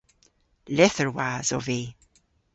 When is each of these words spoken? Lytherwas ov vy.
Lytherwas 0.75 1.47
ov 1.57 1.63
vy. 1.67 1.79